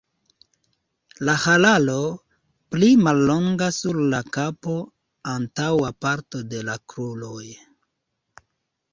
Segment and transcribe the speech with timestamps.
[1.27, 1.97] La hararo
[2.75, 4.73] pli mallonga sur la kapo,
[5.35, 7.45] antaŭa parto de la kruroj.